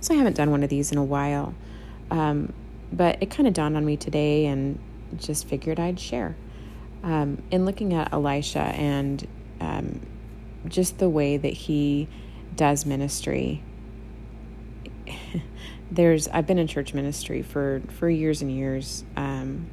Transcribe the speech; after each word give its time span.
So 0.00 0.14
I 0.14 0.18
haven't 0.18 0.36
done 0.36 0.50
one 0.50 0.62
of 0.62 0.70
these 0.70 0.92
in 0.92 0.98
a 0.98 1.04
while. 1.04 1.54
Um, 2.10 2.52
but 2.92 3.22
it 3.22 3.30
kind 3.30 3.46
of 3.46 3.54
dawned 3.54 3.76
on 3.76 3.84
me 3.84 3.96
today 3.96 4.46
and 4.46 4.78
just 5.16 5.46
figured 5.48 5.80
I'd 5.80 5.98
share. 5.98 6.36
Um, 7.02 7.42
in 7.50 7.64
looking 7.64 7.94
at 7.94 8.12
Elisha 8.12 8.60
and 8.60 9.26
um, 9.60 10.00
just 10.66 10.98
the 10.98 11.08
way 11.08 11.36
that 11.36 11.52
he 11.52 12.08
does 12.54 12.86
ministry, 12.86 13.62
there's 15.90 16.28
I've 16.28 16.46
been 16.46 16.58
in 16.58 16.66
church 16.66 16.94
ministry 16.94 17.42
for 17.42 17.82
for 17.88 18.08
years 18.08 18.42
and 18.42 18.50
years, 18.50 19.04
um, 19.16 19.66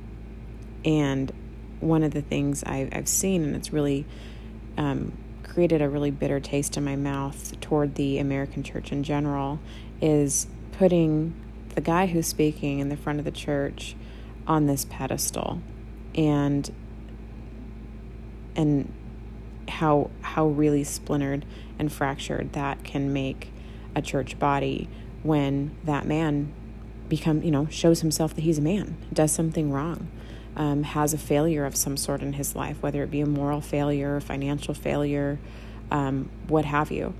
and 0.86 1.32
one 1.80 2.04
of 2.04 2.14
the 2.14 2.22
things 2.22 2.64
I, 2.64 2.90
have 2.92 3.08
seen, 3.08 3.44
and 3.44 3.56
it's 3.56 3.74
really 3.74 4.06
um, 4.78 5.14
created 5.44 5.82
a 5.82 5.90
really 5.90 6.12
bitter 6.12 6.40
taste 6.40 6.78
in 6.78 6.84
my 6.84 6.96
mouth 6.96 7.60
toward 7.60 7.96
the 7.96 8.18
American 8.20 8.64
church 8.64 8.92
in 8.92 9.04
general, 9.04 9.60
is 10.02 10.48
putting 10.74 11.34
the 11.76 11.82
guy 11.82 12.08
who's 12.08 12.28
speaking 12.28 12.80
in 12.80 12.90
the 12.90 12.98
front 12.98 13.20
of 13.20 13.26
the 13.26 13.32
church 13.32 13.96
on 14.48 14.66
this 14.68 14.86
pedestal, 14.86 15.62
and 16.16 16.72
and 18.56 18.92
how 19.68 20.10
how 20.22 20.48
really 20.48 20.84
splintered 20.84 21.46
and 21.80 21.92
fractured 21.92 22.54
that 22.54 22.84
can 22.84 23.12
make 23.12 23.50
a 23.96 24.02
church 24.02 24.38
body 24.40 24.90
when 25.24 25.76
that 25.84 26.06
man 26.06 26.52
become 27.10 27.42
you 27.44 27.52
know 27.52 27.68
shows 27.70 28.02
himself 28.02 28.34
that 28.36 28.42
he's 28.42 28.58
a 28.58 28.62
man 28.62 28.98
does 29.12 29.32
something 29.32 29.72
wrong 29.72 30.08
um, 30.56 30.84
has 30.84 31.14
a 31.14 31.18
failure 31.18 31.66
of 31.66 31.76
some 31.76 31.98
sort 31.98 32.22
in 32.22 32.34
his 32.34 32.56
life 32.56 32.82
whether 32.82 33.04
it 33.04 33.12
be 33.12 33.22
a 33.22 33.26
moral 33.26 33.62
failure 33.62 34.20
financial 34.20 34.74
failure 34.74 35.40
um, 35.92 36.30
what 36.48 36.66
have 36.66 36.92
you 36.92 37.14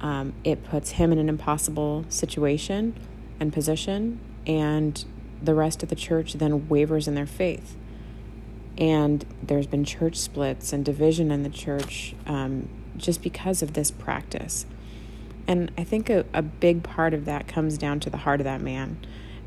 um, 0.00 0.32
it 0.42 0.64
puts 0.64 0.92
him 0.92 1.12
in 1.12 1.18
an 1.18 1.28
impossible 1.28 2.04
situation 2.08 2.94
and 3.38 3.52
position 3.52 4.18
and 4.46 5.04
the 5.42 5.54
rest 5.54 5.82
of 5.82 5.88
the 5.88 5.96
church 5.96 6.34
then 6.34 6.68
wavers 6.68 7.06
in 7.06 7.14
their 7.14 7.26
faith 7.26 7.76
and 8.78 9.26
there's 9.42 9.66
been 9.66 9.84
church 9.84 10.16
splits 10.16 10.72
and 10.72 10.84
division 10.84 11.30
in 11.30 11.42
the 11.42 11.50
church 11.50 12.14
um, 12.26 12.68
just 12.96 13.22
because 13.22 13.62
of 13.62 13.74
this 13.74 13.90
practice 13.90 14.66
and 15.46 15.72
I 15.76 15.84
think 15.84 16.08
a, 16.08 16.24
a 16.32 16.42
big 16.42 16.82
part 16.82 17.14
of 17.14 17.24
that 17.24 17.48
comes 17.48 17.78
down 17.78 18.00
to 18.00 18.10
the 18.10 18.18
heart 18.18 18.40
of 18.40 18.44
that 18.44 18.60
man. 18.60 18.98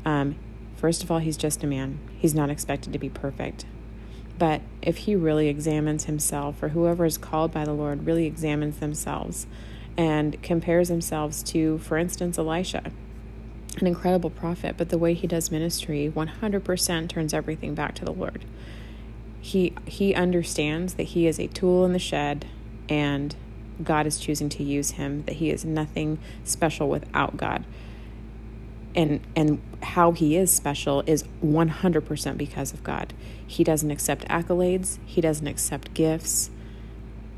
Um, 0.04 0.36
first 0.76 1.02
of 1.02 1.10
all, 1.10 1.18
he's 1.18 1.36
just 1.36 1.62
a 1.64 1.66
man, 1.66 1.98
he's 2.18 2.34
not 2.34 2.50
expected 2.50 2.92
to 2.92 2.98
be 2.98 3.08
perfect. 3.08 3.66
But 4.38 4.60
if 4.82 4.98
he 4.98 5.16
really 5.16 5.48
examines 5.48 6.04
himself, 6.04 6.62
or 6.62 6.68
whoever 6.68 7.04
is 7.04 7.16
called 7.16 7.52
by 7.52 7.64
the 7.64 7.72
Lord 7.72 8.06
really 8.06 8.26
examines 8.26 8.78
themselves 8.78 9.46
and 9.96 10.40
compares 10.42 10.88
themselves 10.88 11.42
to, 11.44 11.78
for 11.78 11.96
instance, 11.96 12.36
Elisha, 12.36 12.92
an 13.80 13.86
incredible 13.86 14.30
prophet, 14.30 14.76
but 14.76 14.90
the 14.90 14.98
way 14.98 15.14
he 15.14 15.26
does 15.26 15.50
ministry 15.50 16.12
100% 16.14 17.08
turns 17.08 17.34
everything 17.34 17.74
back 17.74 17.94
to 17.94 18.04
the 18.04 18.12
Lord. 18.12 18.44
He, 19.40 19.74
he 19.86 20.14
understands 20.14 20.94
that 20.94 21.04
he 21.04 21.26
is 21.26 21.38
a 21.38 21.46
tool 21.46 21.84
in 21.84 21.92
the 21.92 21.98
shed 21.98 22.46
and 22.88 23.34
God 23.82 24.06
is 24.06 24.18
choosing 24.18 24.48
to 24.50 24.62
use 24.62 24.92
him, 24.92 25.24
that 25.24 25.36
he 25.36 25.50
is 25.50 25.64
nothing 25.64 26.18
special 26.44 26.88
without 26.88 27.36
God. 27.36 27.64
And 28.96 29.20
and 29.36 29.60
how 29.82 30.12
he 30.12 30.36
is 30.36 30.50
special 30.50 31.02
is 31.06 31.22
100% 31.44 32.38
because 32.38 32.72
of 32.72 32.82
God. 32.82 33.12
He 33.46 33.62
doesn't 33.62 33.90
accept 33.90 34.26
accolades, 34.28 34.98
he 35.04 35.20
doesn't 35.20 35.46
accept 35.46 35.94
gifts. 35.94 36.50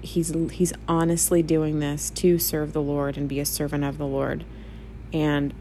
He's 0.01 0.33
he's 0.53 0.73
honestly 0.87 1.43
doing 1.43 1.81
this 1.81 2.11
to 2.11 2.39
serve 2.39 2.73
the 2.73 2.81
Lord 2.81 3.17
and 3.17 3.29
be 3.29 3.41
a 3.41 3.45
servant 3.45 3.83
of 3.83 3.99
the 3.99 4.07
Lord. 4.07 4.45
And 5.13 5.53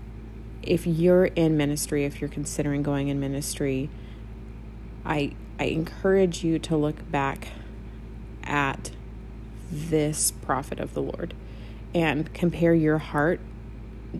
if 0.62 0.86
you're 0.86 1.26
in 1.26 1.58
ministry, 1.58 2.06
if 2.06 2.22
you're 2.22 2.30
considering 2.30 2.84
going 2.84 3.08
in 3.08 3.20
ministry, 3.20 3.89
I 5.04 5.34
I 5.59 5.66
encourage 5.66 6.44
you 6.44 6.59
to 6.59 6.77
look 6.77 7.10
back 7.10 7.48
at 8.44 8.92
this 9.71 10.32
prophet 10.32 10.80
of 10.80 10.94
the 10.94 11.02
Lord 11.02 11.33
and 11.94 12.32
compare 12.33 12.73
your 12.73 13.00
heart 13.00 13.39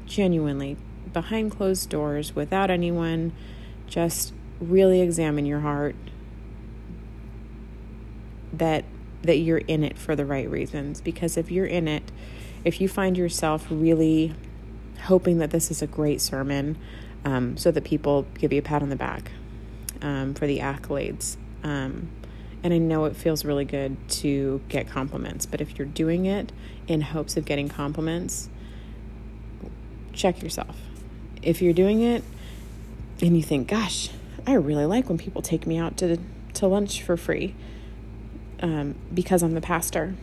genuinely 0.06 0.78
behind 1.14 1.52
closed 1.52 1.90
doors 1.90 2.36
without 2.36 2.70
anyone. 2.70 3.34
Just 3.88 4.34
really 4.60 5.02
examine 5.02 5.46
your 5.46 5.62
heart 5.62 5.96
that 8.52 8.86
that 9.22 9.38
you're 9.38 9.58
in 9.60 9.84
it 9.84 9.98
for 9.98 10.16
the 10.16 10.26
right 10.26 10.50
reasons 10.50 11.02
because 11.02 11.38
if 11.38 11.52
you're 11.52 11.66
in 11.66 11.88
it 11.88 12.12
if 12.64 12.82
you 12.82 12.88
find 12.88 13.18
yourself 13.18 13.68
really 13.70 14.34
hoping 15.04 15.38
that 15.38 15.52
this 15.52 15.70
is 15.70 15.82
a 15.82 15.88
great 15.88 16.22
sermon 16.22 16.78
um, 17.26 17.56
so 17.56 17.70
that 17.72 17.84
people 17.84 18.26
give 18.40 18.52
you 18.52 18.60
a 18.60 18.62
pat 18.62 18.82
on 18.82 18.90
the 18.90 18.96
back 18.96 19.32
um, 20.02 20.34
for 20.34 20.48
the 20.48 20.60
accolades 20.60 21.38
um, 21.64 22.10
and 22.64 22.74
I 22.74 22.78
know 22.78 23.06
it 23.06 23.16
feels 23.16 23.46
really 23.46 23.66
good 23.66 23.96
to 24.10 24.62
get 24.68 24.90
compliments, 24.90 25.46
but 25.46 25.62
if 25.62 25.78
you're 25.78 25.88
doing 25.88 26.26
it 26.26 26.52
in 26.88 27.02
hopes 27.02 27.38
of 27.38 27.46
getting 27.46 27.70
compliments, 27.70 28.50
check 30.14 30.42
yourself. 30.42 30.76
If 31.42 31.62
you're 31.62 31.74
doing 31.74 32.02
it 32.02 32.24
and 33.22 33.38
you 33.38 33.44
think, 33.44 33.68
gosh, 33.68 34.10
I 34.46 34.54
really 34.54 34.86
like 34.86 35.10
when 35.10 35.18
people 35.18 35.42
take 35.42 35.68
me 35.68 35.78
out 35.78 35.98
to, 35.98 36.18
to 36.54 36.68
lunch 36.68 37.02
for 37.02 37.18
free 37.18 37.56
um, 38.62 38.96
because 39.14 39.44
I'm 39.44 39.54
the 39.54 39.62
pastor, 39.62 40.16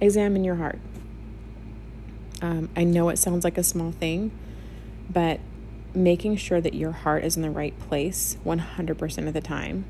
examine 0.00 0.44
your 0.44 0.56
heart. 0.56 0.78
Um, 2.42 2.68
I 2.76 2.84
know 2.84 3.08
it 3.08 3.18
sounds 3.18 3.44
like 3.44 3.56
a 3.58 3.62
small 3.62 3.92
thing, 3.92 4.30
but 5.10 5.40
making 5.94 6.36
sure 6.36 6.60
that 6.60 6.74
your 6.74 6.92
heart 6.92 7.24
is 7.24 7.36
in 7.36 7.42
the 7.42 7.50
right 7.50 7.78
place 7.80 8.36
100% 8.44 9.26
of 9.26 9.32
the 9.32 9.40
time 9.40 9.86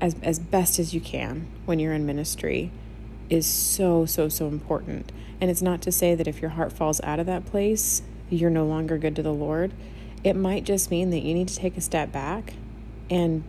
as, 0.00 0.16
as 0.22 0.38
best 0.38 0.78
as 0.78 0.92
you 0.92 1.00
can 1.00 1.46
when 1.64 1.78
you're 1.78 1.92
in 1.92 2.04
ministry 2.04 2.70
is 3.30 3.46
so, 3.46 4.06
so, 4.06 4.28
so 4.28 4.46
important. 4.46 5.12
And 5.40 5.50
it's 5.50 5.62
not 5.62 5.82
to 5.82 5.92
say 5.92 6.14
that 6.14 6.26
if 6.26 6.40
your 6.40 6.50
heart 6.50 6.72
falls 6.72 7.00
out 7.02 7.18
of 7.18 7.26
that 7.26 7.44
place, 7.46 8.02
you're 8.30 8.50
no 8.50 8.64
longer 8.64 8.98
good 8.98 9.16
to 9.16 9.22
the 9.22 9.32
Lord. 9.32 9.72
It 10.24 10.34
might 10.34 10.64
just 10.64 10.90
mean 10.90 11.10
that 11.10 11.20
you 11.20 11.34
need 11.34 11.48
to 11.48 11.56
take 11.56 11.76
a 11.76 11.80
step 11.80 12.12
back 12.12 12.54
and 13.10 13.44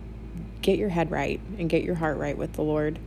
get 0.62 0.78
your 0.78 0.90
head 0.90 1.10
right 1.10 1.40
and 1.58 1.68
get 1.68 1.82
your 1.82 1.96
heart 1.96 2.18
right 2.18 2.36
with 2.36 2.52
the 2.54 2.62
Lord 2.62 2.98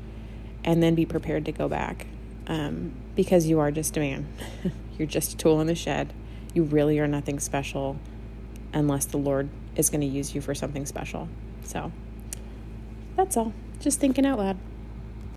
and 0.64 0.82
then 0.82 0.96
be 0.96 1.06
prepared 1.06 1.46
to 1.46 1.52
go 1.52 1.68
back 1.68 2.08
um, 2.48 2.94
because 3.16 3.48
you 3.48 3.60
are 3.60 3.72
just 3.72 3.96
a 3.98 4.00
man. 4.00 4.28
you're 4.98 5.08
just 5.08 5.34
a 5.34 5.38
tool 5.38 5.62
in 5.62 5.68
the 5.68 5.76
shed. 5.76 6.14
You 6.54 6.64
really 6.64 7.00
are 7.00 7.08
nothing 7.08 7.40
special 7.40 7.98
unless 8.74 9.06
the 9.06 9.18
Lord 9.18 9.50
is 9.76 9.90
going 9.90 10.02
to 10.02 10.08
use 10.08 10.36
you 10.36 10.42
for 10.42 10.54
something 10.54 10.86
special. 10.86 11.30
So, 11.64 11.92
that's 13.16 13.38
all. 13.38 13.54
Just 13.80 14.00
thinking 14.00 14.26
out 14.26 14.40
loud. 14.40 14.58